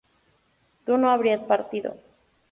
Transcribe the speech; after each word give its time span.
tú 0.83 0.97
no 0.97 1.11
habrías 1.11 1.43
partido 1.43 1.93